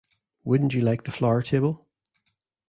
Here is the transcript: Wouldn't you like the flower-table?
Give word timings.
Wouldn't 0.43 0.73
you 0.73 0.81
like 0.81 1.03
the 1.03 1.11
flower-table? 1.11 1.87